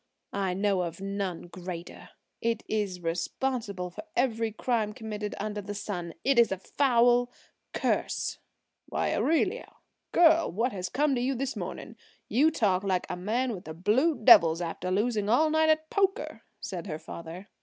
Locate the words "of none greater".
0.81-2.09